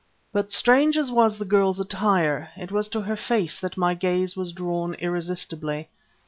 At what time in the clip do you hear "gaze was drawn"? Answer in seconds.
3.93-4.95